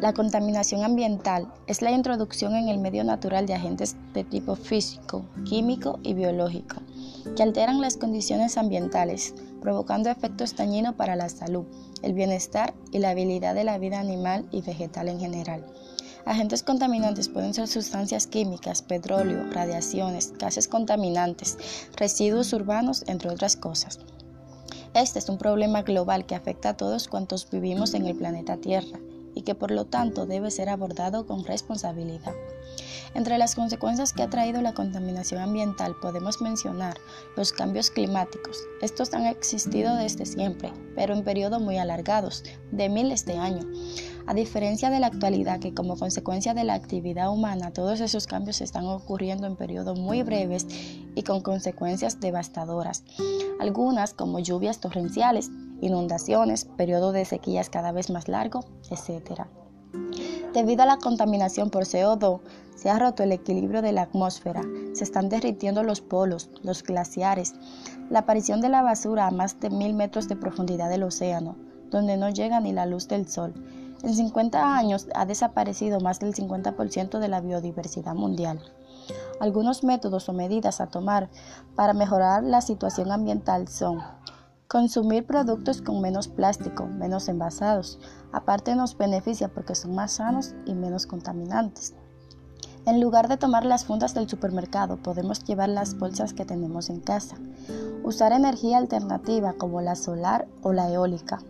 La 0.00 0.12
contaminación 0.12 0.84
ambiental 0.84 1.52
es 1.66 1.82
la 1.82 1.90
introducción 1.90 2.54
en 2.54 2.68
el 2.68 2.78
medio 2.78 3.02
natural 3.02 3.46
de 3.46 3.54
agentes 3.54 3.96
de 4.14 4.22
tipo 4.22 4.54
físico, 4.54 5.24
químico 5.44 5.98
y 6.04 6.14
biológico 6.14 6.76
que 7.36 7.42
alteran 7.42 7.80
las 7.80 7.96
condiciones 7.96 8.58
ambientales, 8.58 9.34
provocando 9.60 10.10
efectos 10.10 10.54
dañinos 10.56 10.94
para 10.94 11.16
la 11.16 11.28
salud, 11.28 11.64
el 12.02 12.14
bienestar 12.14 12.74
y 12.90 12.98
la 12.98 13.10
habilidad 13.10 13.54
de 13.54 13.64
la 13.64 13.78
vida 13.78 13.98
animal 13.98 14.46
y 14.50 14.62
vegetal 14.62 15.08
en 15.08 15.18
general. 15.18 15.64
Agentes 16.26 16.62
contaminantes 16.62 17.28
pueden 17.28 17.52
ser 17.52 17.66
sustancias 17.66 18.28
químicas, 18.28 18.82
petróleo, 18.82 19.50
radiaciones, 19.50 20.32
gases 20.38 20.68
contaminantes, 20.68 21.58
residuos 21.96 22.52
urbanos, 22.52 23.02
entre 23.08 23.30
otras 23.30 23.56
cosas. 23.56 23.98
Este 24.94 25.18
es 25.18 25.28
un 25.28 25.38
problema 25.38 25.82
global 25.82 26.26
que 26.26 26.36
afecta 26.36 26.70
a 26.70 26.76
todos 26.76 27.08
cuantos 27.08 27.50
vivimos 27.50 27.94
en 27.94 28.06
el 28.06 28.14
planeta 28.14 28.58
Tierra 28.58 29.00
y 29.34 29.42
que 29.42 29.54
por 29.54 29.70
lo 29.70 29.86
tanto 29.86 30.26
debe 30.26 30.50
ser 30.50 30.68
abordado 30.68 31.26
con 31.26 31.44
responsabilidad. 31.44 32.32
Entre 33.14 33.36
las 33.36 33.54
consecuencias 33.54 34.14
que 34.14 34.22
ha 34.22 34.30
traído 34.30 34.62
la 34.62 34.72
contaminación 34.72 35.42
ambiental 35.42 35.94
podemos 36.00 36.40
mencionar 36.40 36.96
los 37.36 37.52
cambios 37.52 37.90
climáticos. 37.90 38.58
Estos 38.80 39.12
han 39.12 39.26
existido 39.26 39.94
desde 39.96 40.24
siempre, 40.24 40.72
pero 40.94 41.14
en 41.14 41.22
periodos 41.22 41.60
muy 41.60 41.76
alargados, 41.76 42.42
de 42.70 42.88
miles 42.88 43.26
de 43.26 43.36
años. 43.36 43.66
A 44.26 44.34
diferencia 44.34 44.88
de 44.88 45.00
la 45.00 45.08
actualidad, 45.08 45.60
que 45.60 45.74
como 45.74 45.98
consecuencia 45.98 46.54
de 46.54 46.64
la 46.64 46.74
actividad 46.74 47.30
humana, 47.30 47.72
todos 47.72 48.00
esos 48.00 48.26
cambios 48.26 48.60
están 48.60 48.86
ocurriendo 48.86 49.46
en 49.46 49.56
periodos 49.56 49.98
muy 49.98 50.22
breves 50.22 50.66
y 51.14 51.22
con 51.22 51.42
consecuencias 51.42 52.20
devastadoras. 52.20 53.04
Algunas 53.60 54.14
como 54.14 54.38
lluvias 54.38 54.80
torrenciales, 54.80 55.50
inundaciones, 55.82 56.64
periodos 56.64 57.12
de 57.12 57.26
sequías 57.26 57.68
cada 57.68 57.92
vez 57.92 58.08
más 58.08 58.28
largos, 58.28 58.64
etc. 58.90 59.42
Debido 60.54 60.82
a 60.82 60.86
la 60.86 60.96
contaminación 60.96 61.68
por 61.68 61.84
CO2, 61.84 62.40
se 62.76 62.88
ha 62.88 62.98
roto 62.98 63.22
el 63.22 63.32
equilibrio 63.32 63.82
de 63.82 63.92
la 63.92 64.02
atmósfera, 64.02 64.62
se 64.92 65.04
están 65.04 65.28
derritiendo 65.28 65.82
los 65.82 66.00
polos, 66.00 66.50
los 66.62 66.82
glaciares, 66.82 67.54
la 68.10 68.20
aparición 68.20 68.60
de 68.60 68.68
la 68.68 68.82
basura 68.82 69.26
a 69.26 69.30
más 69.30 69.60
de 69.60 69.70
mil 69.70 69.94
metros 69.94 70.28
de 70.28 70.36
profundidad 70.36 70.88
del 70.88 71.02
océano, 71.02 71.56
donde 71.90 72.16
no 72.16 72.30
llega 72.30 72.60
ni 72.60 72.72
la 72.72 72.86
luz 72.86 73.08
del 73.08 73.28
sol. 73.28 73.54
En 74.02 74.14
50 74.14 74.76
años 74.76 75.06
ha 75.14 75.26
desaparecido 75.26 76.00
más 76.00 76.18
del 76.18 76.34
50% 76.34 77.18
de 77.18 77.28
la 77.28 77.40
biodiversidad 77.40 78.14
mundial. 78.14 78.60
Algunos 79.40 79.84
métodos 79.84 80.28
o 80.28 80.32
medidas 80.32 80.80
a 80.80 80.86
tomar 80.88 81.28
para 81.74 81.92
mejorar 81.92 82.42
la 82.42 82.60
situación 82.60 83.10
ambiental 83.10 83.68
son 83.68 84.00
Consumir 84.72 85.26
productos 85.26 85.82
con 85.82 86.00
menos 86.00 86.28
plástico, 86.28 86.86
menos 86.86 87.28
envasados. 87.28 87.98
Aparte 88.32 88.74
nos 88.74 88.96
beneficia 88.96 89.48
porque 89.48 89.74
son 89.74 89.94
más 89.94 90.12
sanos 90.12 90.54
y 90.64 90.72
menos 90.72 91.06
contaminantes. 91.06 91.92
En 92.86 92.98
lugar 92.98 93.28
de 93.28 93.36
tomar 93.36 93.66
las 93.66 93.84
fundas 93.84 94.14
del 94.14 94.30
supermercado, 94.30 94.96
podemos 94.96 95.44
llevar 95.44 95.68
las 95.68 95.98
bolsas 95.98 96.32
que 96.32 96.46
tenemos 96.46 96.88
en 96.88 97.00
casa. 97.00 97.36
Usar 98.02 98.32
energía 98.32 98.78
alternativa 98.78 99.52
como 99.52 99.82
la 99.82 99.94
solar 99.94 100.48
o 100.62 100.72
la 100.72 100.88
eólica. 100.90 101.42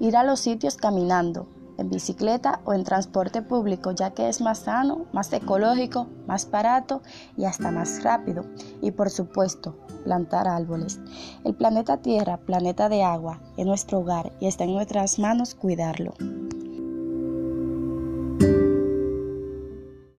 Ir 0.00 0.16
a 0.16 0.24
los 0.24 0.40
sitios 0.40 0.78
caminando 0.78 1.46
en 1.82 1.90
bicicleta 1.90 2.60
o 2.64 2.72
en 2.72 2.84
transporte 2.84 3.42
público, 3.42 3.92
ya 3.92 4.10
que 4.12 4.28
es 4.28 4.40
más 4.40 4.60
sano, 4.60 5.06
más 5.12 5.32
ecológico, 5.32 6.08
más 6.26 6.50
barato 6.50 7.02
y 7.36 7.44
hasta 7.44 7.70
más 7.70 8.02
rápido. 8.02 8.44
Y 8.80 8.92
por 8.92 9.10
supuesto, 9.10 9.76
plantar 10.04 10.48
árboles. 10.48 11.00
El 11.44 11.54
planeta 11.54 11.98
Tierra, 11.98 12.38
planeta 12.38 12.88
de 12.88 13.02
agua, 13.02 13.40
es 13.56 13.66
nuestro 13.66 13.98
hogar 13.98 14.32
y 14.40 14.46
está 14.46 14.64
en 14.64 14.74
nuestras 14.74 15.18
manos 15.18 15.54
cuidarlo. 15.54 16.14